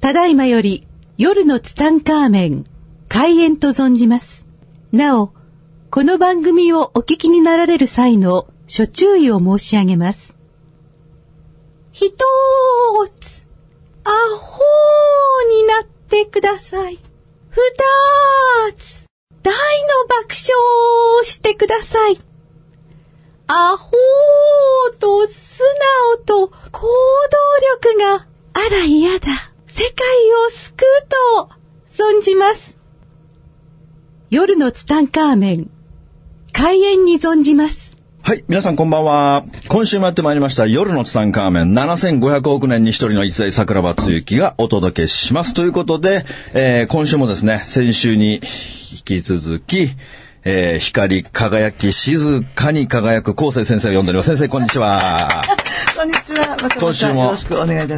[0.00, 0.86] ただいまより
[1.18, 2.64] 夜のツタンカーメン
[3.08, 4.46] 開演と存じます。
[4.92, 5.34] なお、
[5.90, 10.38] この番組をお聞きになられる際の諸注意を申し上げます。
[11.92, 13.46] ひとーつ、
[14.04, 16.98] アホーになってください。
[17.50, 19.04] ふたーつ、
[19.42, 19.58] 大の
[20.08, 22.18] 爆笑をしてください。
[23.48, 25.62] アホーと素
[26.14, 29.49] 直と行動力があら嫌だ。
[29.72, 29.92] 世界
[30.48, 31.50] を救うと
[32.18, 32.76] 存じます。
[34.28, 35.70] 夜のツタンカーメン、
[36.52, 37.96] 開演に存じます。
[38.22, 38.44] はい。
[38.48, 39.44] 皆さんこんばんは。
[39.68, 45.54] 今週もやってまいりました夜のツタンカーメン7500億年に一人の一代桜庭つゆきがお届けします。
[45.54, 48.40] ということで、えー今週もですね、先週に引
[49.04, 49.90] き続き、
[50.44, 54.26] えー光り輝き静かに輝く高生先生を呼んでおります。
[54.30, 55.42] 先生こんにちは。
[55.96, 56.14] こんに
[56.68, 57.32] 今週も。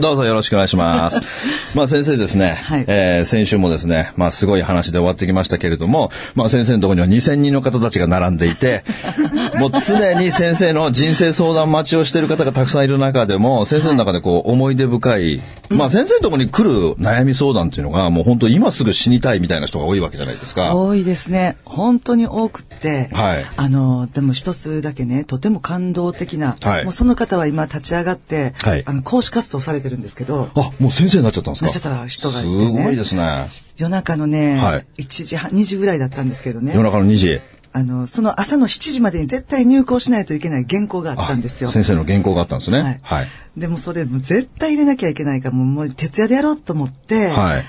[0.00, 1.20] どうぞよろしくお願いします。
[1.74, 8.84] まあ先生ですね、はいえー先週もですね、まあすごい話で終わってきましたけれども、まあ先生のところには2000人の方たちが並んでいて、
[9.58, 20.76] もう常に先生の人生相談待ちをしている方がたくさんいる中でも、先生の中でこう思い出深い、まあ先生のところに来る悩み相談っていうのが、もう本当今すぐ死にたいみたいな人が多いわけじゃないですか。
[20.76, 21.56] 多いですね。
[21.64, 31.66] 本当に多くって、はいあの、でも一つだけね、とても感動的な、はいもうその方は今立ち上がって、はいあの、講師活動されてるんですけど、あ、もう先生になっちゃったんですか？
[31.66, 33.48] なっちゃった人がいてねすごいですね。
[33.76, 37.40] 夜中のね、はい1時半、2時ぐらいだったんですけどね夜、中の2時。
[37.74, 41.70] あの、その朝の7時までに絶対入校しないといけない原稿があったんですよ。
[41.70, 42.80] 先生の原稿があったんですね。
[42.82, 43.28] はいはい。
[43.56, 47.64] でもそれもう絶対入れなきゃいけないからもうもう徹夜でやろうと思って、はい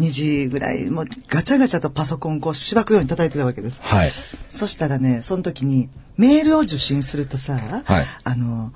[0.00, 3.80] 2時ぐらいもうガチャガチャとパソコンこうしばくように叩いてたわけです。
[3.82, 4.10] はい。
[4.50, 8.72] そしたらねその時にメールを受信するとさ、はいあの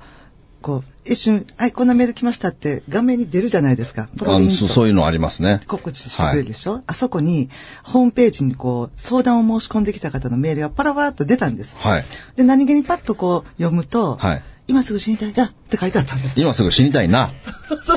[0.61, 4.07] こう一瞬「はいこんなメール来ました」って画面に出るじゃないですか。
[4.21, 5.59] あそそういうのありますね。
[5.67, 7.49] 告知してくれるでしょ、あそこに
[7.83, 11.75] ホームページにこう相談を申し込んできた方のメールがパラパラっと出たんです。
[11.79, 12.05] はい。
[12.35, 16.39] で何気にパッとこう読むと、はい今すぐ死にたいだって書いてあったんです。
[16.39, 17.29] 今すぐ死にたいな。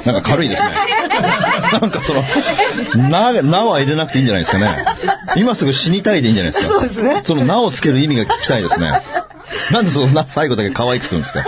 [0.04, 0.70] なんか軽いですね。
[1.72, 2.24] なんかその、
[3.10, 4.84] な、なは入れなくていいんじゃないですかね。
[5.36, 6.74] 今すぐ死にたいでいいんじゃないですか。
[6.74, 8.90] そうですねそのなをつける意味が聞きたいですね。
[9.70, 11.44] なんでそのな、最後だけ可愛くするんですか？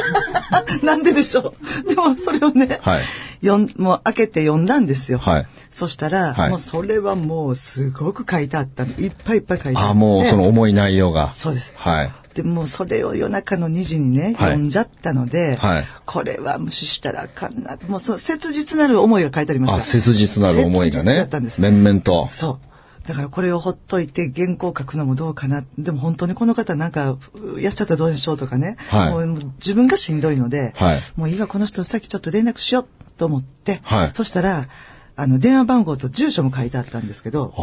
[0.83, 1.89] なんででしょう？
[1.89, 3.03] でもそれをね、はい
[3.45, 5.19] 読んもう開けて読んだんですよ。
[5.19, 8.93] はいそしたら、はいもうそれはもうすごく書いてあったの。
[8.95, 9.91] いっぱいいっぱい書いてあって。
[9.91, 11.33] あ、もうその重い内容が。
[11.35, 12.13] そうですはい。
[12.35, 17.77] でもうそれを夜中の2時にね、はい読んじゃったので、はいこれは無視したらあかんな。
[17.89, 19.77] もうその切実なる思いが書いてありました。
[19.79, 21.61] あ、切実なる思いが切実だねったんです。。
[21.61, 22.29] 面々と。
[22.31, 22.76] そう。
[23.07, 25.65] だからこれをほっといて原稿書くのもどうかな。
[25.79, 28.77] でも本当にこの方なんかうやっちゃったらどうでしょうとかね。
[28.89, 29.27] はいもう
[29.59, 34.67] 自分がしんどいので、はいもういいわこの人さっきちょっと連絡しようと思って、はいそしたら
[35.15, 37.63] あの電話番号と住所も書いてあったんですけど、あ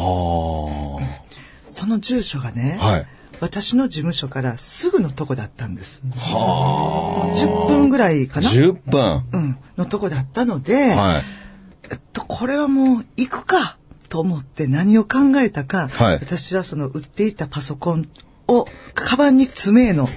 [1.72, 3.08] その住所がね、はい
[3.40, 6.02] 私の事務所からすぐのとこだったんです。
[6.16, 7.36] はあ。
[7.36, 8.42] 10分ぐらいかあ。
[8.42, 8.50] な。
[8.50, 9.26] 10分。
[9.34, 11.24] うん、のとこだったので、はい。
[11.92, 13.78] えっと、これはもう行くか
[14.13, 16.19] と思って何を考えたか、はい。
[16.22, 18.07] 私はその売っていたパソコン
[18.47, 20.06] をカバンに詰めの、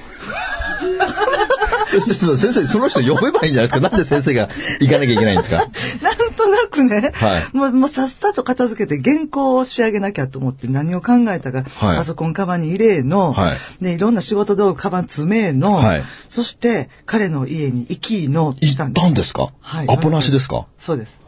[1.89, 3.81] 先生、その人呼べばいいんじゃないですか？
[3.81, 5.65] なんで先生が行かなきゃいけないんですか？
[6.03, 7.57] なんとなくね、はい。
[7.57, 11.97] もうもうさっさと片付けて原稿を仕上げなきゃと思って何を考えたか、はい。
[11.97, 13.57] パソコンカバンに入れの、はい。
[13.83, 16.05] でいろんな仕事道具カバン詰めの、はい。
[16.29, 19.05] そして彼の家に行きの行っしたんです。
[19.07, 19.49] たんですか？
[19.63, 19.87] はい。
[19.89, 20.67] アポなしですか？
[20.79, 21.25] そうです。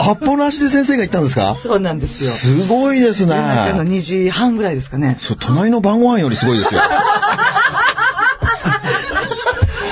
[0.00, 1.54] アポなしで先生が行ったんですか？
[1.54, 2.30] そうなんですよ。
[2.30, 3.34] すごいですね。
[3.34, 5.16] 夜中の2時半ぐらいですかね。
[5.20, 6.80] そう、隣の晩ご飯よりすごいですよ。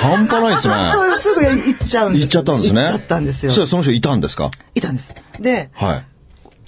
[0.01, 0.73] 半端ないですね。
[0.91, 2.25] そうすぐ行っちゃうんです。
[2.25, 2.81] 行っちゃったんですね。
[2.81, 3.53] 行っちゃったんですよそ。
[3.53, 4.51] したらその人いたんですか？
[4.75, 5.13] いたんです。
[5.39, 6.05] で、はい。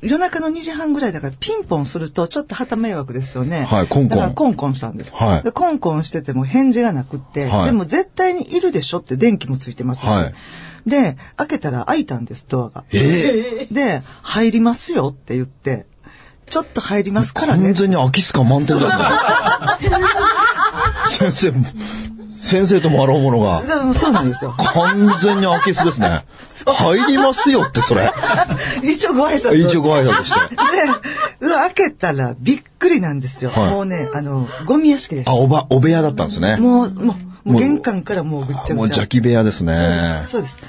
[0.03, 3.64] 夜中の2時半ぐらいだからピンポンするとちょっと旗迷惑ですよね。
[3.64, 5.14] はいコンコンだからコンコンしたんです。
[5.16, 10.07] はいでコンコンしてても返事がなくって、はいでも絶対にいるでしょって電気もついてますし。
[10.07, 10.33] はい
[10.86, 12.83] で、開けたら開いたんです、ドアが。
[12.92, 15.86] えで、入りますよって言って、
[16.50, 17.74] ちょっと入りますからね完。
[17.74, 19.04] 全に空き巣感満点ですね。
[21.31, 21.54] 先生、
[22.44, 23.62] 先生ともあろうものが。
[23.63, 24.54] そうそうなんですよ。
[24.57, 26.25] 完全に空き巣ですね。
[26.66, 28.12] 入りますよって、それ。
[28.84, 30.56] 一応ご挨拶を一応ご挨拶して。
[31.45, 33.51] で、開けたらびっくりなんですよ。
[33.51, 35.36] はいもうね、あの、ゴミ屋敷でしたあ、。
[35.36, 36.57] おば、お部屋だったんですね。
[36.57, 37.13] もう、もう、も
[37.45, 38.75] もうう玄関からもうぐっちゃぐちゃ。
[38.75, 40.22] もう邪気部屋ですね。
[40.25, 40.57] そうです。
[40.57, 40.63] で、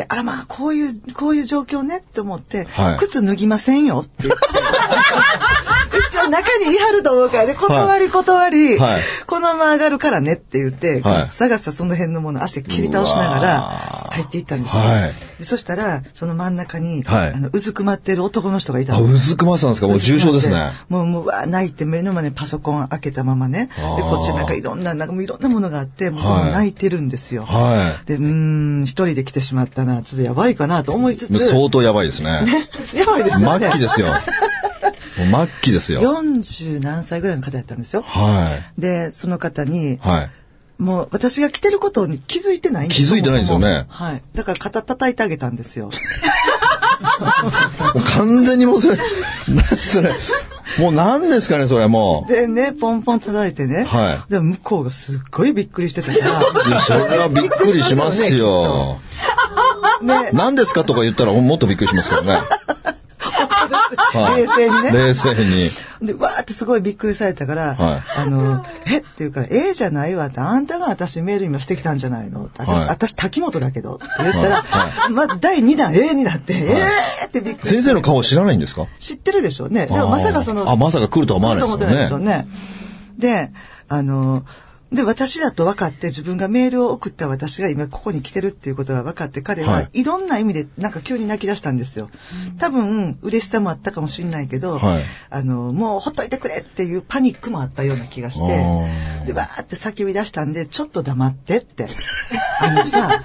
[0.00, 2.96] あらまあ、こういう、こういう状況ねって思って、はい。
[2.98, 4.24] 靴脱ぎませんよって。
[4.24, 4.40] 言って。
[6.08, 9.02] 一応中に言い張ると思うからね、断り断り、はい。
[9.26, 11.24] このまま上がるからねって言って、はい。
[11.24, 13.60] 靴探したその辺のものを足で切り倒しながうら
[14.12, 14.82] 入っていったんですよ。
[14.82, 15.12] はい。
[15.38, 17.32] でそしたら、その真ん中に、はい。
[17.34, 19.88] あの、うずくまってる男の人がいたあ、のうずくまさんですか？
[19.88, 20.72] もう重症ですね。
[20.88, 23.68] もう、もう、わー泣いて目の前にパソコン開けたままね。
[23.76, 26.52] で、こっちなんかいろんな、なんかもういろんなものがあって、もうそのはい。
[26.52, 27.44] 泣いてるんですよ。
[27.44, 31.26] はで、うーん、一人で来てしまったな、ちょっとやばいかなと思いつい。
[31.26, 32.44] つ、相当やばいです ね。
[32.94, 33.70] やばいですよね。
[33.70, 34.14] 末期ですよ。
[35.16, 36.00] 末期ですよ。
[36.00, 38.02] 40何歳ぐらいの方やったんですよ。
[38.02, 40.30] はで、その方にい。、はい。
[40.78, 44.22] もう私が来てることに気づいてないんです気づいてないんですよねはい。
[44.34, 45.90] だから肩叩いてあげたんですよ。
[48.16, 48.96] 完全にもうそれ、
[49.48, 50.12] なそれ、
[50.78, 53.84] もう何ですかね、それもでね、ポンポン叩いてね。
[53.84, 56.40] はで、向こうがすっごいびっくりしてたから。
[56.40, 56.68] う。
[56.68, 59.00] いや、それはびっくりしますよ。
[60.02, 62.40] ね、 何ですかとか言ったらもっとびっくりしますけどね。
[64.14, 64.92] はい冷静にね。
[64.92, 66.06] 冷静に。
[66.06, 72.50] で、わーってすごいびっくりされたから、はいあの、えって言うから、ええじゃないわって、あんたが私メール今してきたんじゃないの？
[72.54, 76.76] 私、はい私滝本だけどって言ったら、はまあ、第2弾、ええになって、え
[77.22, 78.86] えってびっくり先生の顔知らないんですか？
[79.00, 79.86] 知ってるでしょうね。
[79.86, 82.18] でもまさかその、あ、まさか来るとは思わないですよ。
[82.18, 82.46] ね。
[83.18, 83.50] で、
[83.88, 84.44] あの、
[84.92, 89.88] で、私だと分かって、自分がメールを送った私が今ここに来てるっていうことが分かって、彼ははい。
[89.94, 92.10] いろんな意味でなんか急に泣き出したんですよ。
[92.58, 95.02] 多分、嬉しさもあったかもしれないけど、はい。
[95.30, 98.46] あの、もうほっといてくれっていうパニックもあったような気がして、
[99.26, 101.86] で、わーって叫び出したんで、ちょっと黙ってって。
[102.60, 103.22] あのさ、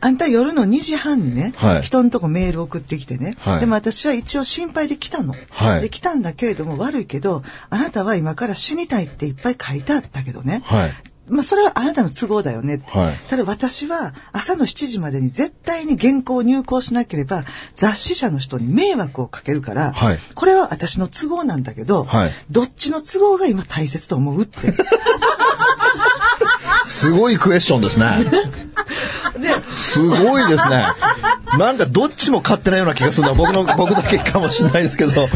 [0.00, 1.82] あんた夜の2時半にね、はい。
[1.82, 3.60] 人のとこメール送ってきてね、はい。
[3.60, 5.34] でも私は一応心配で来たの。
[5.50, 5.80] はい。
[5.80, 10.59] で、来たんだけれども悪いけど、あなたは今から死にたいっていっぱい書いてあったけどね。
[10.62, 10.90] はい。
[11.30, 12.82] まあ、それはあなたの都合だよね。
[12.88, 24.58] はいただ私は朝の7時までに絶対に原稿を入稿しなければ雑誌社の人に迷惑をかけるから、はいこれは私の都合なんだけど、はいどっちの都合が今大切と思うって。
[26.84, 28.24] すごいクエスチョンですね。
[29.38, 30.84] で、すごいですね。
[31.58, 35.28] なんかどっちも勝手なような気がするのは僕の、僕だけかもしれないですけど。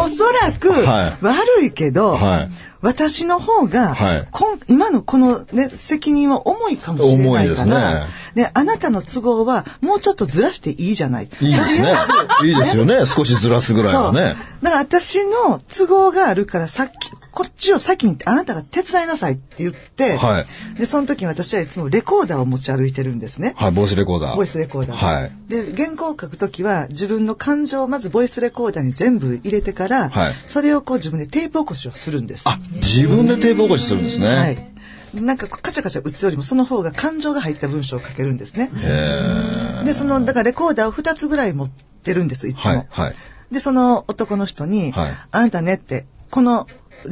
[0.00, 2.50] おそらく、はい悪いけど、はい
[2.80, 4.28] 私の方が、はい
[4.68, 11.24] 今のこの、ね、責任は重いかもしれないから、ねであなたの都合はもうちょっとずらしていいじゃない。
[11.24, 11.94] いいですね。
[12.44, 13.04] いいですよね。
[13.06, 14.36] 少しずらすぐらいはね。
[14.62, 23.54] だから私の都合があるからさっき、こっちを先にあなたが手伝いなさいって言って、はいで、その時に私はいつもレコーダーを持ち歩いてるんですね。
[23.56, 24.36] はい、ボイスレコーダー。
[24.36, 24.96] ボイスレコーダー。
[24.96, 25.32] はい。
[25.46, 32.42] で、原稿を書くときは自分の感情をまずボイスレコーダーに全部入れてから、はいそれをこう自分でテープ起こしをするんです。
[32.48, 34.26] あ、自分でテープ起こしするんですね。
[34.26, 34.70] はい。
[35.14, 38.68] なんかカチャカチャ打つよりもその方が感情が入った文章を書けるんですね。
[38.82, 42.70] へで、その、だからレコーダーを2つぐらい持ってるんです、いつも。
[42.70, 43.14] はいはい
[43.52, 46.66] で、その男の人に、はいあなたねって、この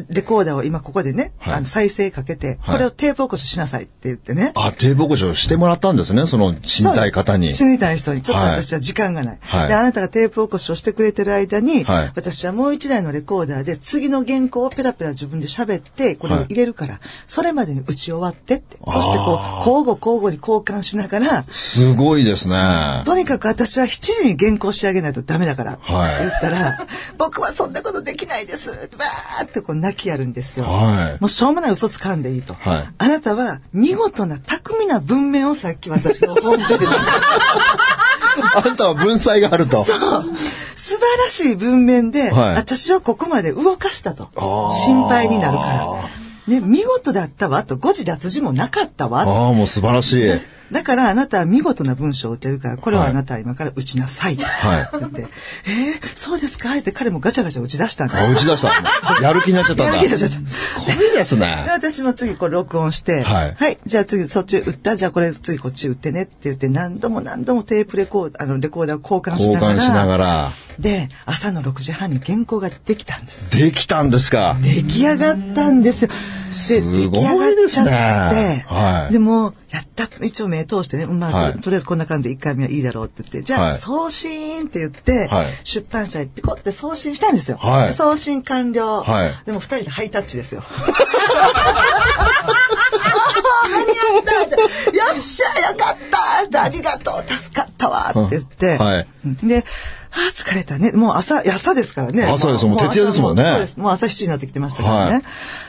[0.08, 4.52] レコーダーを今ここでね、はいあの再生かけて、はいこれをテープ起こししなさいって言ってね。
[4.54, 6.26] あ、テープ起こしをしてもらったんですね。
[6.26, 7.52] その死にたい方に。
[7.52, 8.22] 死にたい人に。
[8.22, 9.38] ちょっとはい私は時間がない。
[9.40, 18.78] はいで、あなたがテープ起こしをしてくれてる間に、はい私はもう一台のレコーダーで次の原稿をペラペラ自分で喋って、これを入れるから、それまでに打ち終わってって。
[18.86, 23.02] そしてこう、交互交互に交換しながら、すごいですね。
[23.04, 23.88] とにかく私は7
[24.22, 25.78] 時に原稿仕上げないとダメだから。
[25.80, 26.86] はいって言ったら、
[27.18, 28.70] 僕はそんなことできないです。
[28.70, 30.66] わーってこう泣きやるんですよ。
[30.66, 32.54] はいもうしょうもない嘘つかんでいいと。
[32.54, 36.90] はいあなたは見事な巧みな文面をさっき私のホームページに。
[38.54, 39.84] あんたは文才があると。
[39.84, 44.30] 素晴らしい文面で、はい私をここまで動かしたと。
[44.84, 46.10] 心配になるから。
[46.46, 49.22] ね、見事だったわと、誤字脱字もなかったわ。
[49.22, 50.40] ああ、もう素晴らしい。
[50.72, 54.36] だからあなたは見事な文章を打てるから、これはあなたは今から打ちなさい。
[54.36, 56.76] はいって言って、えー、そうですか？
[56.76, 59.22] って彼もガチャガチャ打ち出したんですあ、打ち出した。
[59.22, 59.96] やる気になっちゃったんだ。
[59.96, 61.66] やる気になっちゃったすごいですでね。
[61.68, 69.80] 私も次これ録音して、はいじゃあ次そっち打った、じゃあこれ次こっち打ってねって言って何度も何度もテープレコーダー、あのレコーダーを交換し交ながら。
[69.80, 70.50] 換しながら。
[70.78, 73.50] で、朝の6時半に原稿ができたんです。
[73.50, 74.58] できたんですか。
[74.62, 76.10] 出来上がったんですよ。
[76.68, 79.12] で、出来上がっちゃって、ねはい。
[79.12, 81.52] でも、やった一応目通してね、まあ、はい。
[81.54, 83.78] ととりあえずこんな感じで1回目はいいだろうって言って、じゃあ、はい。
[83.78, 85.46] 送信って言って、はい。
[85.64, 87.60] 出版社にピコって送信したんですよ。
[87.92, 89.02] 送信完了。
[89.02, 89.32] はい。
[89.44, 90.62] でも2人でハイタッチですよ。
[93.70, 94.96] 間に合ったって。
[94.96, 95.96] よっしゃよかっ
[96.50, 99.06] たありがとう助かったわって言って、はい。
[99.24, 99.64] うんで、
[100.16, 100.92] あー疲れたね。
[100.92, 102.24] もう朝、朝ですからね。
[102.24, 105.12] 朝ですもう徹夜ですもんね朝そうですもう朝7時になってきてましたからね。
[105.12, 105.22] はい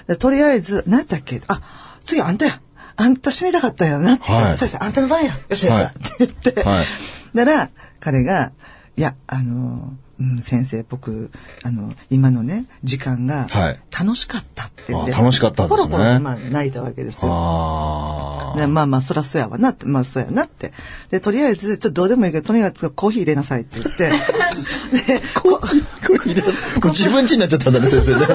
[0.07, 1.41] でとりあえず、何だっけ？
[1.47, 1.61] あ、
[2.05, 2.61] 次あんたや。
[2.95, 4.23] あんた死にたかったんやなって。
[4.23, 5.33] はいあんたの番や。
[5.33, 5.87] よっしゃよっしゃ。
[5.87, 6.63] って言って。
[6.63, 6.85] はい
[7.33, 8.51] なら、彼が、
[8.95, 11.29] いや、あの、うん、先生、僕、
[11.63, 17.31] あの、今のね、時間がはい楽しかったって言って、あ楽しかったんですねポロポロ、まあ、泣いたわけですよ。
[17.33, 20.73] あでまあまあ、そらそうやわなって、まあそうやなって。
[21.11, 24.09] で、とりあえず、ちょっとどうでもいいけど、とにかくコーヒー入れなさいって言って、
[25.13, 26.49] で、ここれ入れこ
[26.83, 28.27] れ自分家になっちゃったんだね、先生ね。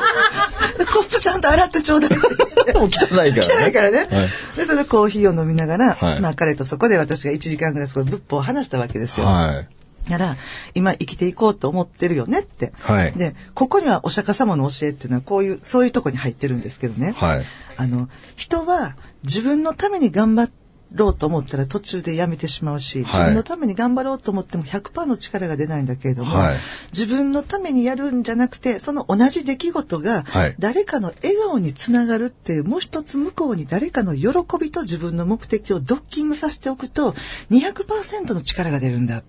[0.79, 2.11] でコップちゃんと洗ってちょうだい。
[2.75, 3.65] もう汚いからね。
[3.65, 3.99] 汚いからね。
[3.99, 4.09] はい
[4.57, 9.27] で、それでコーヒーを飲みながら、はいまあ彼とそこで私が1時間ぐらいそこで仏法を話したわけですよ。
[9.27, 9.82] はい。
[10.09, 10.37] なら、
[10.75, 12.73] 今生きていこうと思ってるよねって。
[12.81, 17.13] はいで、ここにはお釈迦様の教えっていうのはこういう、そういうとこに入ってるんですけどね。
[17.17, 17.45] はい。
[17.77, 20.51] あの、人は自分のために頑張
[20.95, 26.57] ろうと思ったら途中でやめてしまうし、はい自分のために頑張ろうと思っても100%の力が出ないんだけれども、はい
[26.93, 34.29] 自分のためにやるんじゃなくて、その同じ出来事がはい誰かの笑顔につながるっていう、もう一つ向こうに誰かの喜
[34.61, 37.15] びと自分の目的をドッキングさせておくと、
[37.51, 39.23] 200%の力が出るんだ。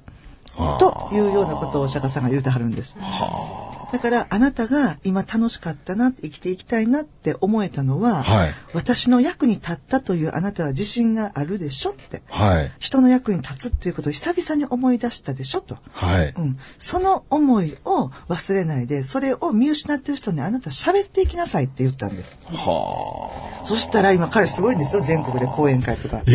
[0.56, 2.96] というようなことをお釈迦さんが言うてはるんです。
[3.94, 8.50] だからあなたが今楽しかったな生きていきたいなって思えたのは、はい。
[8.74, 12.24] 私の役に立ったというあなたは自信があるでしょって。
[12.28, 12.72] はい。
[12.80, 16.34] 人の役に立つっていうことを久々に思い出したでしょと、はい。
[16.36, 22.36] うん、その思いを忘れないでそれを見失ってる人にあなた喋っていきなさいって言ったんです。
[22.52, 26.22] はそしたら今彼すごいんですよ全国で講演会とかあ。
[26.27, 26.34] え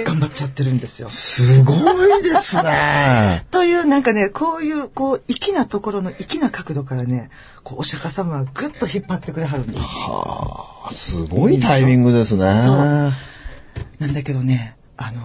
[0.00, 1.74] え頑張っちゃってるんですよすご
[2.18, 3.44] いですね。
[3.50, 7.30] というなんかね、こういう、こう、粋なところの粋な角度からね、
[7.62, 9.78] こう、お釈迦様はぐっと引っ張ってくれはるんです。
[9.80, 12.62] はあ、すごいタイミングですね。
[12.64, 13.14] そうな
[14.06, 15.20] んだけどね、あの、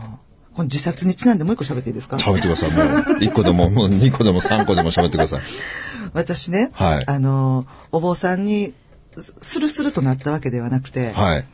[0.55, 2.17] この自殺にちなんでもう一個喋っていいですか？
[2.17, 2.71] 喋ってください。
[2.71, 5.41] もう、一個でも、もう二個でも三個でも喋ってください。
[6.13, 8.73] 私ね、はいあの、お坊さんに、す
[9.17, 11.45] スルスルとなったわけではなくて、はい。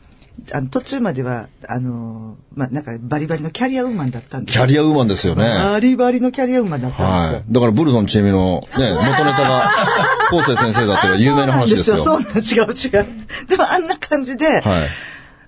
[0.52, 5.44] あの途中までは、あの、まあ、なんかバリバリのキャリアウーマンだったんですキャリアウーマンですよね。
[5.44, 7.36] バリバリのキャリアウーマンだったんですよ。
[7.38, 7.44] はい。
[7.50, 9.70] だから、ブルゾンちえみの、ね、元ネタが、
[10.30, 11.98] 昴生先生だっていうのは有名な話ですよ。
[11.98, 12.66] そうなんですよ。
[12.72, 13.46] そうなん違う違う。
[13.48, 14.62] でもあんな感じで、はい。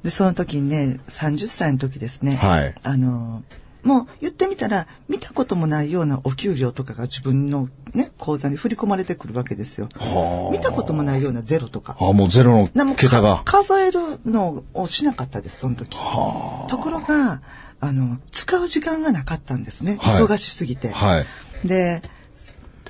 [0.05, 2.37] で、その時にね、30歳の時ですね。
[2.37, 3.43] はいあの、
[3.83, 9.89] もう言ってみたら、見たこともないようなお給料とかが自分のね、口座に振り込まれてくるわけですよ。
[9.97, 11.97] はあ見たこともないようなゼロとか。
[11.99, 13.63] あ、もうゼロの桁がか。
[13.63, 15.91] 数えるのをしなかったです、その時。
[15.91, 17.43] ところが、
[17.81, 19.97] あの、使う時間がなかったんですね。
[20.01, 20.91] はい忙しすぎて。
[20.91, 21.27] はい。
[21.65, 22.03] で、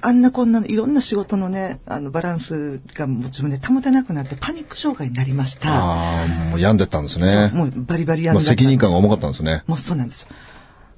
[0.04, 5.68] あんなこんないろんな仕事のね、あの、バランスがもう自分で保てなくなってパニック障害になりました。
[5.72, 7.50] ああ、もう病んでったんですそうね。
[7.54, 9.62] もうバリバリやんまあ、だったんです責任感が重かったんですね。
[9.68, 10.28] もうそうなんですよ。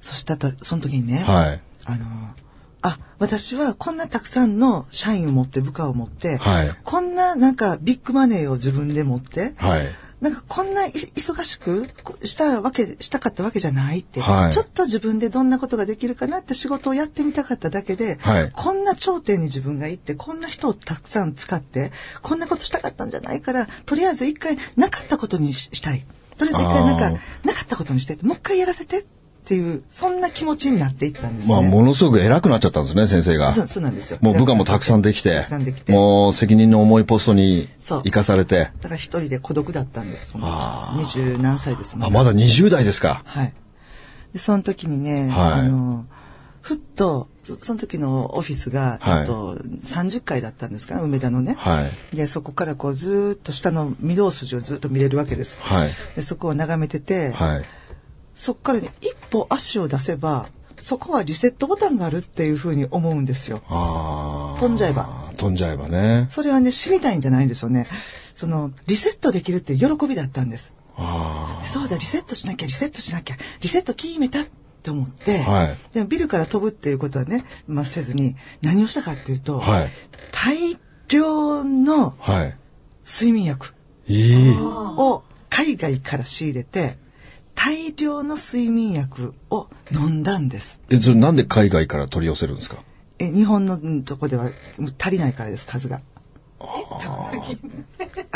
[0.05, 1.61] そしたら、その時にね、はい。
[1.85, 2.05] あの、
[2.83, 9.87] あ、私はこんなたくさんの社員を持って部下を持って、はいこんななんかビッグマネーを自分で持って、はい。
[10.21, 26.05] なんかこんない忙しくこしたわけ、したかったわけじゃないって、はいちょっと自分でどんなことができるかなって仕事をやってみたかっただけで、はいこんな頂点に自分が行って、こんな人をたくさん使って、こんなことしたかったんじゃないから、とりあえず一回なかったことにししたい。
[26.37, 27.09] とりあえず一回なんか
[27.43, 29.05] なかったことにして、もう一回やらせてっ
[29.47, 31.53] ていう、そんな気持ちになっていったんですね。
[31.53, 33.51] まあ、ものすごく偉くなっちゃったんですね、先生が。
[33.51, 34.17] そうそうなんですよ。
[34.21, 35.91] もう部下もたくさんできてたくさんでき、て。
[35.91, 40.33] もう責任の重いポストに生かされて、だから一人で孤独だったんです。
[40.35, 43.21] 二十何歳ですもんあ、まだ20代ですか。
[43.25, 43.53] はい。
[44.33, 46.05] で、その時にね、はいあの、
[46.61, 51.53] ふっと、そその時のオフィスが、はいえっと、30階だったんですかね、梅田のね。
[51.59, 52.15] はい。
[52.15, 55.59] で、そこからこうずーっと下の御堂筋をずっと見れるわけです。
[55.61, 55.89] はい。
[56.15, 57.65] で、そこを眺めてて、はい。
[58.35, 63.61] そこからね、一歩足を出せば、そこはリセットボタンがあるっていうふうに思うんですよ。
[64.59, 65.31] 飛んじゃえば。
[65.37, 66.27] 飛んじゃえばね。
[66.29, 67.87] それはね、死にたいんじゃないんでしょうね。
[68.35, 70.73] その、リセットできるって喜びだったんです。
[70.97, 74.45] あそうだ、リセットしなきゃ、リセットしなきゃ、リセット決めたっ
[74.83, 79.71] て思って、はいでもビルから飛ぶっていうことはね、まあ、せずに、何をしたかっていうと、あ。
[79.71, 79.89] はい。
[80.31, 80.77] 大
[81.07, 82.57] 量のはい。
[83.05, 83.73] 睡眠薬。
[84.07, 86.97] を海外から仕入れて、
[87.65, 90.79] 大量の睡眠薬を飲んだんです。
[90.89, 92.77] え、それなんで海外から取り寄せるんですか？
[93.17, 94.51] え、日本のうんとこでは
[94.99, 96.01] 足りないからです、数が。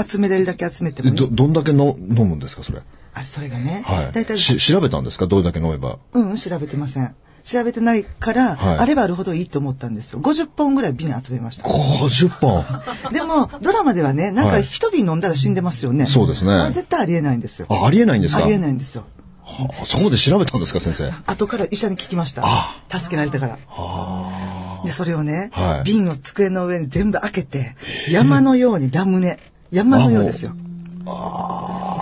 [0.07, 2.81] 集めれるだけ集めても、えど、ね、どんだけの飲むんですか、それ？
[3.13, 4.11] あれ、それがね、はい。
[4.13, 5.27] 大体し、調べたんですか？
[5.27, 5.99] どれだけ飲めば？
[6.13, 7.15] うん、調べてません。
[7.43, 10.19] 調べてないから、はいあればあるほどいいと思ったんですよ。
[10.21, 11.63] 50本ぐらい瓶集めました。
[11.67, 12.65] 50本？
[13.13, 16.05] でも、ドラマではね、なんかはい一瓶飲んだら死んでますよね。
[16.07, 17.67] そうですね絶対ありえないんですよ。
[17.69, 18.43] あ、ありえないんですか？
[18.43, 19.05] ありえないんですよ。
[19.49, 21.11] はあそこで調べたんですか、先生。
[21.25, 22.83] 後から医者に聞きましたあ。
[22.89, 23.57] 助けられたから。
[23.69, 27.75] あで、それをね、はい瓶を机の上に全部開けて、
[28.09, 29.39] 山のようにラムネ。
[29.71, 30.53] 山のようですよ。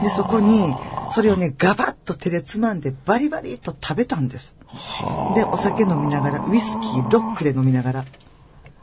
[0.03, 0.75] で、そこに、
[1.11, 4.55] それをね、ガバッと手でつまんで、バリバリと食べたんです。
[5.35, 8.05] で、お酒飲みながら、ウイスキー、ロックで飲みながら、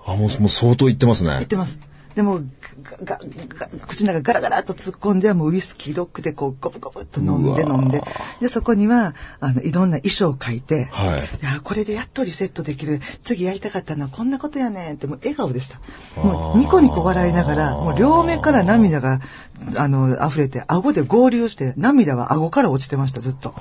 [0.06, 1.44] あ、もう、もう相当言ってますね言っ。
[1.44, 1.78] てます。
[2.14, 2.40] でも、
[2.82, 3.18] が、が、
[3.48, 8.02] が、口の中ガラガラっと突っ込んで、もうウイスキーロックでこう、ゴブゴブっと飲んで飲んで。
[8.40, 13.00] で、そこには、あの、いろんな衣装を書いて、はいや、これでやっとリセットできる。
[13.22, 15.80] 次やりたかったのはこんなことやねんって、もう笑顔でした。
[16.20, 19.20] もうニコニコ笑いながら、もう両目から涙が、
[19.76, 23.54] あの、溢れて、顎で合流して、涙は顎から落ちてました、ずっと。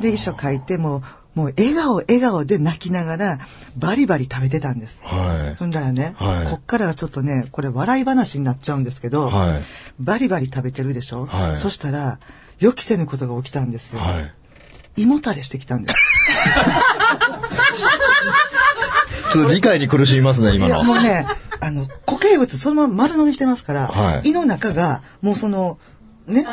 [0.00, 1.02] で、衣装書いて、もう、
[1.34, 3.38] もう笑顔、笑顔で泣きながら、
[3.76, 5.00] バリバリ食べてたんです。
[5.02, 5.56] はい。
[5.58, 9.62] そんだらね、はいこっからはちょっとね、これ笑い話になっちゃうんですけど、はい
[9.98, 12.18] バリバリ食べてるでしょ、はいそしたら、
[12.58, 14.00] 予期せぬことが起きたんですよ。
[14.00, 14.34] はい。
[15.02, 15.94] 胃もたれしてきたんです。
[19.32, 21.00] ちょっと理解に苦しみますね、今いや、もの。
[21.00, 21.26] うね、
[21.60, 25.78] あの、固形物そのまま丸飲みしてますから、はい胃の中が、もうその、
[26.26, 26.46] ね、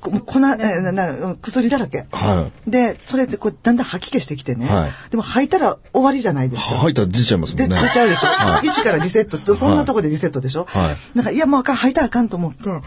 [0.00, 2.06] こ粉、えなな薬だらけ。
[2.12, 4.66] はで、それでこう、だんだん吐き気してきてね。
[4.66, 4.90] はい。
[5.10, 6.68] でも吐いたら終わりじゃないですか。
[6.78, 7.80] 入ったら出ちゃいますもで、んね。
[7.80, 8.66] 出ちゃうでしょ、はい。
[8.66, 9.54] 一からリセット。
[9.54, 10.96] そんなとこでリセットでしょ、はい。
[11.16, 12.80] なんか、いや、もうあかん、吐いたらあかんと思って、あ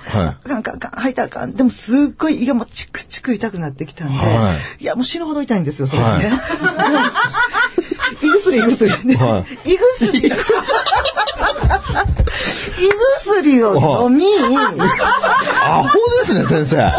[0.44, 1.54] かん、あかん、あかん、吐いたらあかん。
[1.54, 4.86] でも、すっごい胃がもうチクチク痛くなってきたんで、、はい。
[4.86, 6.06] や、もう死ぬほど痛いんですよ、それね。
[6.08, 6.24] はい。
[6.24, 6.30] 胃
[8.62, 9.16] 薬、胃薬ね。
[9.16, 10.28] は胃薬。
[10.28, 10.32] 胃
[13.26, 14.26] 薬を飲み、
[15.64, 16.94] アホですね、先生。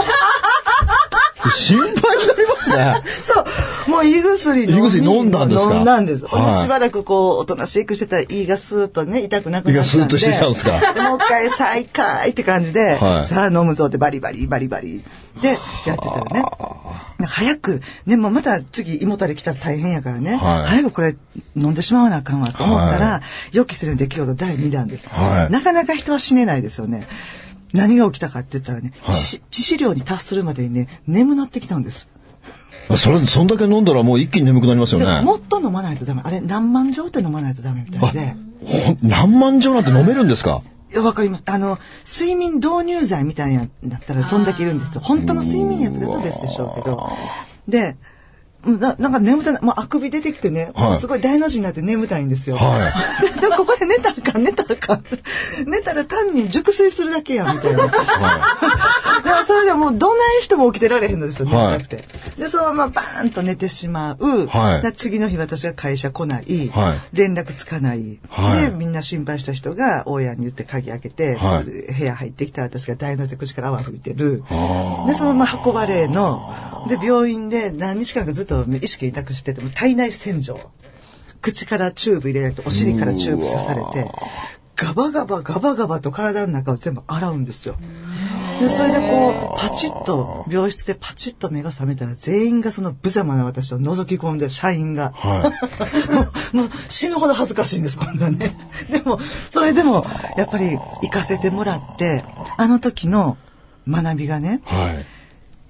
[1.50, 2.35] 心配。
[2.60, 3.44] そ
[3.88, 4.64] う、もう胃薬。
[4.64, 5.74] 胃薬飲んだんですか？
[5.74, 6.26] 飲んだんです。
[6.26, 9.74] はいしばらくこう、おとなしくしてたら胃がスーッとね、痛くなくなっ。
[9.74, 10.94] 胃がスーッとしてきたんですか？
[10.94, 15.04] でもう一回再開って感じで、はいさあ飲むぞってバリバリバリバリ。
[15.42, 16.44] で、やってたらね。
[17.26, 20.36] 早く、ね、もうまた次胃もたれ来たら大変やからね。
[20.36, 21.16] はい早くこれ
[21.56, 23.22] 飲んでしまわなあかんわと思ったら、は
[23.52, 27.06] 予期せぬ出来事第2弾です、はいなかなか人は死ねないですよね。
[27.72, 32.08] 何が起きたかって言ったらね、致死量に達するまでにね、眠なってきたんです。
[32.96, 35.20] それ、そんだけ飲んだらもう一気に眠くなりますよね。
[35.22, 36.22] もっと飲まないとダメ。
[36.24, 38.36] あれ、何万錠って飲まないとダメみたいで。
[38.64, 40.62] ほ何万錠なんて飲めるんですか？
[40.92, 41.44] いや、わかります。
[41.46, 45.00] あの、睡眠導入剤みたいなだったらそんだけいるんですよ。
[45.02, 47.10] 本当の睡眠薬だと別でしょうけど。
[47.68, 47.96] で、うん
[48.66, 52.56] ななんか眠たい、もうあくび出てきてね、はいすごい大の字になって眠たいんですよ。
[52.56, 52.92] は
[53.40, 55.04] でここで寝たらあかん、寝たらあかん。
[55.66, 57.86] 寝たら単に熟睡するだけやん、みたいな。
[57.86, 58.06] だか
[59.24, 62.04] らそれでもうどないしても起きてられへんのですよ、寝はいたくて。
[62.38, 64.46] で、そのままバーンと寝てしまう。
[64.46, 66.68] はいで次の日私が会社来ない。
[66.68, 68.18] はい連絡つかない。
[68.28, 74.42] はいで、みんな心配した人が大家に言って鍵開けて、はい部屋入ってきたら私が大の手口から泡吹いてる。
[74.50, 76.54] あで、そのまま運ばれの、
[76.88, 80.70] で、病院で何日間かずっと意識なくしてても体内洗浄。
[81.42, 84.10] 口からチューブ入れられて、お尻からチューブ刺されて、
[84.74, 87.76] ガバガバガバガバと体の中を全部洗うんですよ。
[88.60, 95.12] で、それでこう、パチッと、病室でパチッと目が覚めたら、全員がその無様な私を覗き込んで、社員が。
[95.14, 95.52] は
[96.12, 96.20] も
[96.52, 98.56] うもう死ぬほど恥ずかしいんです、こんなんね。
[98.90, 99.18] でも、
[99.50, 102.24] それでも、やっぱり行かせてもらって、
[102.56, 103.36] あの時の
[103.88, 104.74] 学びがね、い。
[104.74, 105.06] はい。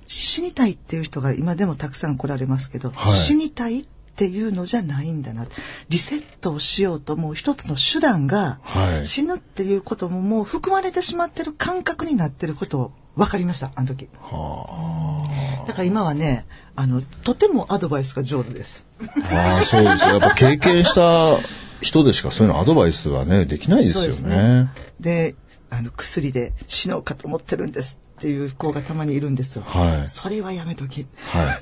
[0.07, 3.85] 死にたいっていう人が今でもたくさん来られますけど、はい死にたいっ
[4.17, 5.47] ていうのじゃないんだな。
[5.91, 14.09] リセットをしようと思う一つの手段が、はい死ぬっていうことももう含まれてしまってる感覚になってることを分かりました、あの時。
[15.67, 18.85] だから今はね、あの、とてもアドバイスが上手です。
[19.31, 20.11] ああ、そうですよ。
[20.13, 21.37] やっぱ経験した
[21.81, 24.71] 人でしかそういうのアドバイスはね、できないですよそうですね。
[25.01, 25.35] で、
[25.69, 29.63] あの、薬で死のうかと思ってるんですっていう子がたまにいるんですよ。
[29.67, 31.07] はいそれはやめとき。
[31.27, 31.61] は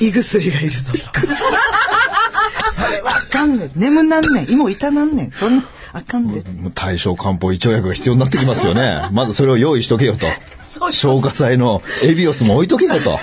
[0.00, 0.06] い。
[0.08, 0.92] 胃薬がいるぞ。
[2.72, 3.70] それはあかんねん。
[3.74, 4.50] 眠なんねん。
[4.50, 5.30] 胃も痛なんねん。
[5.30, 6.42] そんな、あかんで。
[6.74, 9.08] 対症漢方胃腸薬が必要になってきますよね。
[9.12, 10.26] まずそれを用意しとけよと。
[10.62, 13.18] そう消化剤のエビオスも置いとけよと。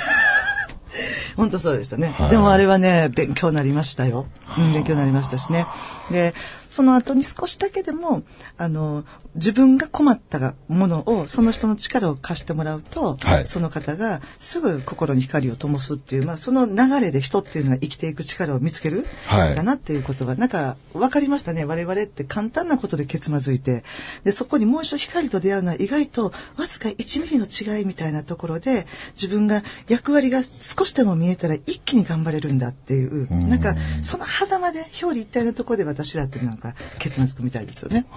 [1.36, 2.14] 本当そうでしたね。
[2.16, 4.28] はいでもあれはね、勉強になりましたよ。
[4.56, 5.66] うん、勉強になりましたしね。
[6.12, 6.36] で、
[6.70, 8.22] その後に少しだけでも、
[8.58, 9.04] あの、
[9.38, 13.48] 自分が困ったものを、その人の力を貸してもらうと、はい。
[13.48, 19.56] その方がすぐ心に光を灯すっていう、まあ、その流れで人っていうのが生きていく力を見つける、はい。
[19.56, 21.66] だなっていうことが、なんか、分かりましたね。
[21.66, 23.84] 我々って簡単なことでけつまずいて、
[24.24, 33.50] で、そこにもう一度光と出会うのは意外と、わずか1ミリの違いみたいなところで、自分が役割が少しでも見えたら一気に頑張れるんだっていう、ん。
[33.50, 38.08] なんか、その狭間で表裏一体のところで私だってなんか、けつまずくみたいですよね。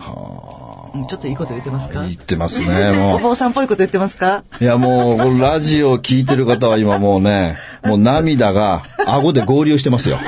[0.94, 2.02] うんちょっといいこと言ってますか？
[2.02, 4.44] 言ってますね、 もお坊さんっぽいこと言ってますか？
[4.60, 4.62] う。
[4.62, 10.20] いや、もう、ラジオを聞いてる方は今もうね、 もう涙が顎で合流してますよ。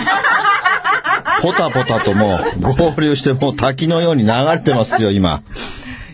[1.40, 5.42] ポタポタともう合流してもう滝のように流れてますよ、今。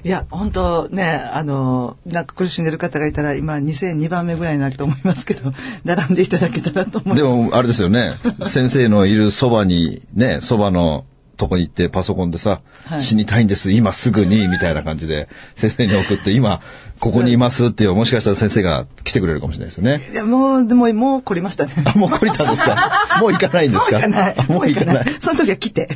[0.05, 5.53] いや、本当ね、あの、なんか苦しんでる方がいたら、今2002番目ぐらいになると思いますけど、
[5.85, 7.23] 並んでいただけたらと思います。
[7.23, 8.17] でも、あれですよね。
[8.47, 11.05] 先生のいるそばに、ね、そばの
[11.39, 16.61] とこに行ってパソコンでさ、はい死にたいんです、今すぐに、みたいな感じで、先生に送って、今、
[17.01, 20.03] ここにいますっていう、もしかしたら先生が来てくれるかもしれないですよね。
[20.13, 21.73] いや、もう、でも、もう懲りましたね。
[21.85, 22.91] あ、もう懲りたんですか？
[23.21, 24.35] もう行かないんですかもう行かない。
[24.37, 25.07] あもう行かない。
[25.21, 25.89] その時は来て。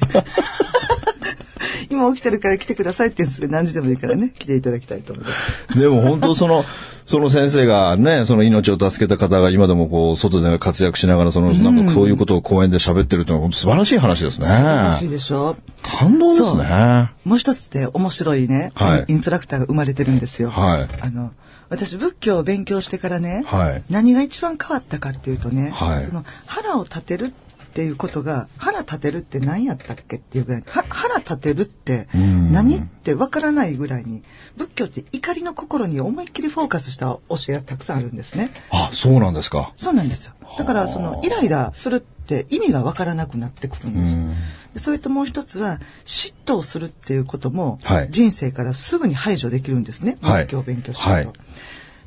[1.93, 5.79] 今起きてるから来てくださいって言うんですけど、何時でもいいからね、来ていただきたいと思います。
[5.79, 6.65] でも本当その、
[7.07, 14.47] その先生がね、その命を助けた方が今でもこう、外で活躍しながら、その、なんかそういうことを講演で喋ってるっていうのは本当素晴らしい話ですね。
[14.47, 17.11] 素晴らしいでしょ感動ですね。
[17.25, 20.51] もう一つで面白いね、はいインストラクターが生まれてるんですよ。
[20.51, 21.33] はいあの、
[21.69, 27.33] 私仏教を勉強してからね、はい何が一番変わったかっていうとね、はいその腹を立てる
[27.73, 31.02] っていうことが、腹立てるって何やったっけっていうぐらい、は腹
[31.35, 34.23] 立てるってうん何ってわからないぐらいに、
[34.57, 38.53] 仏教って怒りの心に思いっきりフォーカスした教えがたくさんあるんですね。
[38.71, 39.73] あ、そうなんですか。
[39.77, 40.33] そうなんですよ。
[40.59, 44.35] だから、その、イライラするって意味がわからなくなってくるん
[44.75, 44.85] です。
[44.85, 50.19] それともう一つは、嫉妬をするっていうこともはい、人生からすぐに排除できるんですね。
[50.23, 51.29] はい仏教を勉強してると。
[51.31, 51.39] はい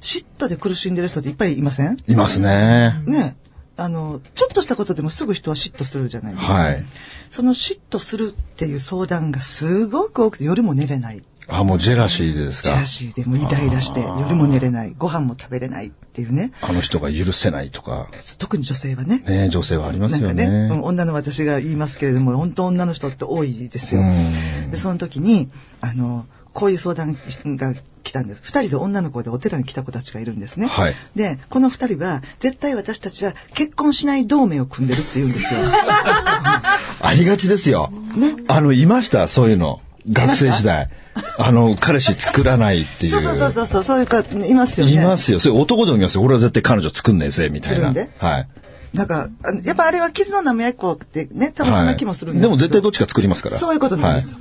[0.02, 1.98] 嫉妬で苦しんでる人っていっぱいいません？
[2.08, 3.02] いますね。
[3.08, 3.36] ね
[3.78, 6.54] あの、ちょっとしたことでもすぐ人は嫉妬するじゃないですか。
[6.54, 6.86] はい。
[7.30, 11.24] その嫉妬するっていう相談がすごく多くて夜も寝れない。
[11.48, 12.70] あ、もうジェラシーですか？
[12.70, 12.86] ジェラ。
[12.86, 14.96] シーでもうイライラして夜も寝れない。
[14.98, 16.52] ご飯も食べれないっていうね。
[16.62, 18.08] あの人が許せないとか。
[18.40, 19.20] 特に女性はね。
[19.20, 20.46] ね女性はありますよね。
[20.46, 24.02] なんかね、うん女の私が言いますけれども、本当女の人って多いですよ。
[24.02, 27.18] うんで、その時に、あの、こういう相談
[27.58, 28.41] が来たんです。
[28.44, 30.68] 二人で女の子でお寺に来た子たちがいるんですね。
[30.68, 35.60] はいで、この二人は、絶対私たちは結婚しない同盟を組んでるって言うんですよ。
[37.02, 37.91] ありがちですよ。
[38.15, 39.82] ねあの、いました、そういうの。
[40.10, 40.89] 学生時代。
[41.38, 43.12] あの、彼氏作らないっていう。
[43.12, 44.94] そうそうそうそうそう、そういう子いますよね。
[44.94, 45.39] いますよ。
[45.39, 46.22] それ男でもいますよ。
[46.22, 47.94] 俺は絶対彼女作んねえぜ、みたいな。
[48.18, 48.48] はい。
[48.94, 49.30] なんか、
[49.63, 53.58] やっぱあれは傷の舐め合いっ子ってね、多分そんな気もするんですけど、はいでも絶対どっちか作りますから。
[53.58, 54.38] そういうことなんですよ。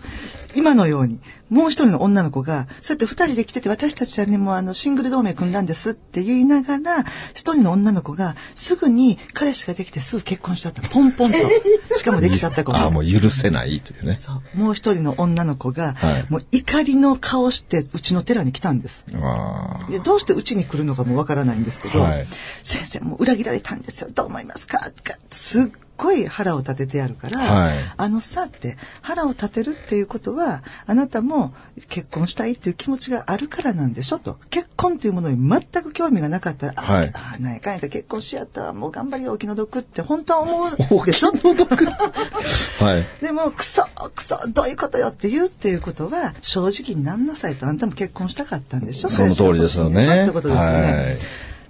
[0.54, 10.82] 今のように、もう一人の女の子が、そうやって二人で来てて、私たちはね、もうあの、シングル同盟組んだんですって言いながら、一人の女の子が、すぐに彼氏ができてすぐ結婚しちゃった。
[10.82, 11.38] ポンポンと。
[11.96, 12.82] しかもできちゃった子はい。
[12.82, 12.90] あ、も。
[12.92, 14.16] もう許せないというね。
[14.16, 14.58] そう。
[14.58, 19.04] もう一人の女の子が、はいもう怒りの顔して、うちの寺に来たんです。
[19.22, 22.26] あでどうしてうちに来るのかもわからないんですけど、はい
[22.62, 24.78] 先生もう裏切られたんですよどう思いますか？
[24.90, 27.76] とかすっごい腹を立ててやるから、はい。
[27.96, 31.54] あのさって腹を立てるっていうことはあなたも
[31.88, 34.38] 結婚したいっていう気持ちがあるからなんでしょと。
[34.50, 37.10] 結婚っていうものに全く興味がなかったら、はい。
[37.14, 41.06] ああなんやかんやと結婚しやったわもう頑張りよお気の毒って本当は思おう。
[41.06, 41.84] でしょ気の毒？
[42.80, 43.24] はい。
[43.24, 49.08] でも、クソ、クソ、どういうことよって言うっていうことは、正直になんなさいと、あんたも結婚したかったんでしょ。
[49.08, 50.24] その通りですよね。
[50.24, 51.18] ってことですよね。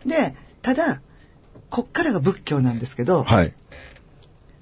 [0.04, 0.08] はい。
[0.08, 1.00] で、ただ、
[1.70, 3.52] こっからが仏教なんですけど、はい。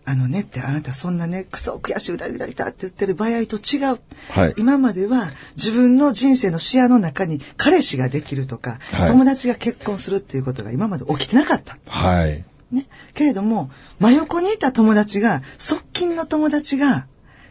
[0.05, 4.01] あのねってあなたそんなね、クソ悔しい裏切られたって言ってる場合と違う。
[4.31, 11.77] はい今までは自分の人生の視野の中に彼氏ができるとか、はい友達が結婚するっていうことが今まで起きてなかった。
[11.87, 12.45] はい。
[12.73, 12.87] ね。
[13.15, 17.07] けれども、真横にいた友達が、側近の友達が、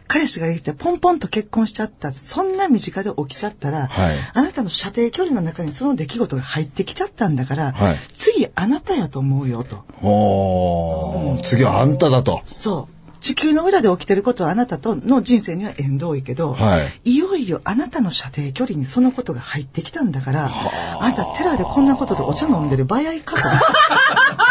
[0.08, 2.12] 彼氏ができてポンポンと結婚しちゃった。
[2.12, 9.84] そんな身近で起きちゃったら、はいあなたの射程距離の中にその出来事が入ってきちゃったんだから、はい次あなたやと思うよと。
[10.02, 12.42] おー、次はあんただと。
[12.46, 12.94] そう。
[13.20, 20.50] 地球の裏で起きてることはあなたとの人生には縁遠いけど、はいいよいよあなたの射程距離にそのことが入ってきたんだから、
[20.98, 23.42] あなた寺でこんなことでお茶飲んでる場合かと。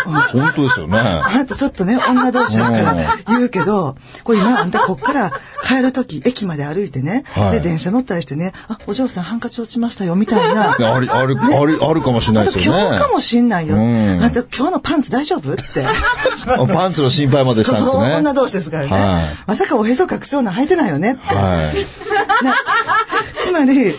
[0.06, 0.98] 本当ですよね。
[1.00, 2.96] あなたちょっとね、女同士だから
[3.28, 5.32] 言うけど、これ今あんたこっから
[5.64, 10.72] 帰るとき、駅まで歩いてね、はいで、電車乗ったりしてね、あ、お嬢さんハンカチ落ちましたよ、みたいな。
[10.72, 11.26] あり、ある、あ
[11.66, 12.80] り、あるかもしれないですよね。
[12.88, 13.76] 今日かもしんないよ。
[13.76, 15.62] うんあんた今日のパンツ大丈夫って。
[16.48, 18.16] あパンツの心配までしたんですね。
[18.16, 18.90] 女同士ですからね。
[18.90, 21.36] はいまさかおへそ隠すような履いてないよねって。
[21.36, 21.76] はい。
[21.76, 21.86] ね
[23.44, 23.94] つまり、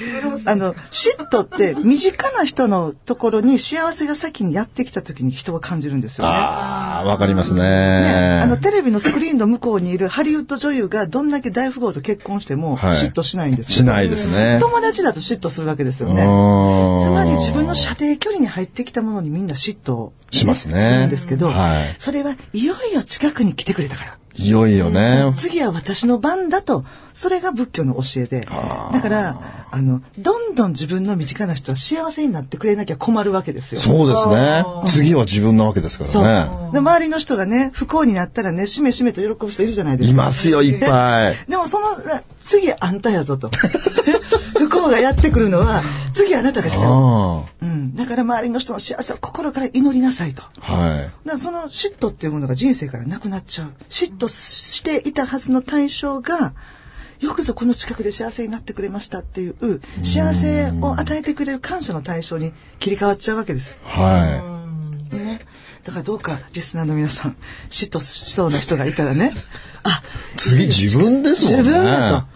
[0.46, 6.31] あの、嫉妬って身近な人のところに幸せが先にやってきた時に人は感じるんですよね。
[6.31, 7.62] ああ、わかりますね。
[7.62, 14.59] ね、あのテレビのスクリーンの向こうにいるハリウッド女優がどんだけ大富豪と結婚してもはい嫉妬しないんですよしないですね。
[14.61, 16.22] 友達だと嫉妬するわけですよね。
[16.22, 24.18] うんつまり自分の射程距離に入ってきたものにみんな嫉妬をしますねするんですけど、はいそれはいよいよ近くに来てくれたから。
[24.35, 25.33] いよいよね。
[25.35, 28.40] 次は私の番だと、それが仏教の教えで。
[28.40, 29.40] だから、
[29.71, 33.81] あの、どんどん自分の身近な人は幸せになってくれなきゃ困るわけですよ。
[33.81, 34.64] そうですね。
[34.88, 36.23] 次は自分なわけですか。
[36.23, 36.73] らね。
[36.73, 40.12] で周りの人がね、不幸になったらね、しめしめと喜ぶ人いるじゃないですか。
[40.12, 41.35] いますよ、いっぱい。
[41.49, 41.87] でもその、
[42.38, 43.51] 次あんたやぞと。
[44.59, 45.83] 不幸がやってくるのは、
[46.14, 47.47] 次あなたですよ。
[47.61, 47.95] あうん。
[47.95, 50.42] だから周りの人の幸せを心から祈りなさいと。
[50.61, 50.75] あ。
[50.75, 50.99] はい。
[50.99, 53.73] だからその嫉妬っていうものが人生からなくなっちゃう。
[53.88, 56.53] 嫉妬していたはずの対象が、
[57.21, 63.77] よくぞこの近くで幸せになってくれましたっていう、幸せを与えてくれる感謝の対象に切り替わっちゃうわけです。
[63.85, 64.43] は
[65.13, 65.41] ね。
[65.85, 67.37] だからどうか、リスナーの皆さん、
[67.71, 69.35] 嫉妬しそうな人がいたらね、
[69.85, 70.03] あ、
[70.35, 70.37] い。
[70.37, 71.59] 次自分ですもんね。
[71.63, 72.27] 自分だ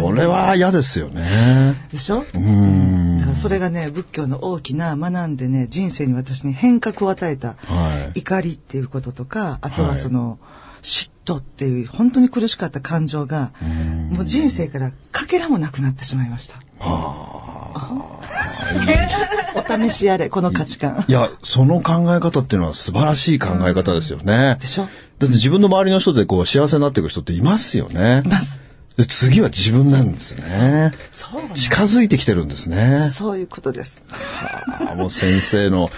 [0.00, 1.74] それは嫌ですよね。
[1.92, 2.24] でしょ？
[2.34, 3.09] うん。
[3.40, 8.20] それがね、仏教の大きな学んでね、人生に私に変革を与えた、はい。
[8.20, 10.38] 怒りっていうこととか、あとははいその、
[10.82, 13.52] 嫉妬っていう本当に苦しかった感情が、
[14.10, 16.56] もう人生からかけらもなくなってしまいました。
[19.54, 21.12] お試しやれ、この価値観い。
[21.12, 24.58] や、その考え方っていうのは素晴らしい考え方ですよね。
[24.60, 24.82] でしょ？
[24.84, 28.28] だって自分の周りの人でこう幸せになっていく人っていますよねい。
[28.28, 28.59] ます。
[28.96, 30.92] で次は自分なんですね。
[31.12, 33.08] そうなん近づいてきてるんですね。
[33.10, 34.02] そういうことです。
[34.10, 35.88] ああもう先生の、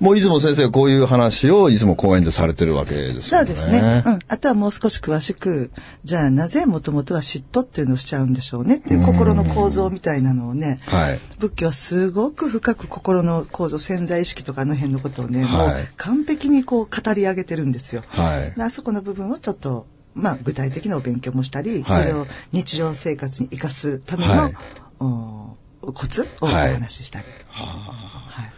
[0.00, 3.22] もういつも先生はこういう話をいつも講演でされてるわけですよね。
[3.22, 4.02] そうですね。
[4.04, 4.18] うん。
[4.26, 5.70] あとはもう少し詳しく、
[6.04, 11.20] じゃあなぜもともとは嫉妬っていうのをしちゃうんでしょうねっていう心の構造みたいなのをね、はい。
[11.38, 18.02] 仏教はすごく深く心の構造、潜在意識とかあの辺のことをね、はいもう完璧にこう語り上げてるんですよ。
[18.08, 19.86] はいであそこの部分をちょっと、
[20.18, 24.54] まあ具体的なお勉強もしたり、はいそれを日常生活に生かすための、はい
[25.00, 27.24] おコツをおはい話ししたり。
[27.48, 28.48] はい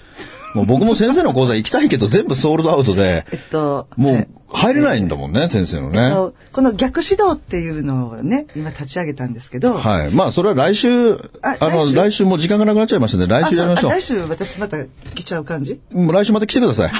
[0.52, 6.00] もう僕も先生の講座行きたいけど全部ソールドアウトで、えっと、もはいう入れないんだもんね、先生のね。
[6.00, 10.10] あのこの逆指導っていうのをね、今立ち上げたんですけど、はい。
[10.10, 11.94] まあ、それは来週、あの、あ来週？
[11.94, 14.02] 来週もう時間がなくなっちゃいましたんで、来週やりましょう来。
[14.02, 15.80] 週私また来ちゃう感じ？
[15.92, 16.90] もう来週また来てください。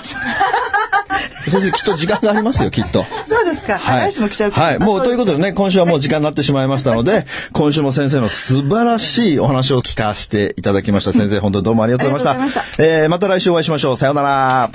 [1.51, 3.05] 先生、きっと時間がありますよ、きっと。
[3.27, 3.81] そうですか。
[3.85, 4.79] あ来週も来ちゃうはい。
[4.79, 5.51] もう、ということでね。
[5.51, 11.13] ね、今週はもう時間になってしまいましたので、今週も先生の素晴らしいお話を聞かせていただきました。
[11.13, 12.61] 先生、本当にどうもありがとうございました。
[12.63, 13.97] ありがとうございえー、また来週お会いしましょう。
[13.97, 14.71] さようなら。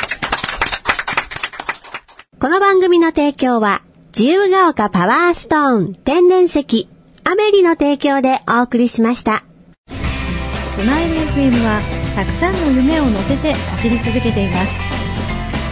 [2.40, 3.82] この番組の提供は、
[4.18, 6.90] 自由が丘パワーストーン天然石、
[7.24, 9.44] アメリの提供でお送りしました。
[10.76, 11.80] スマイル FM は
[12.16, 14.95] たくさんの夢を乗せて走り続けています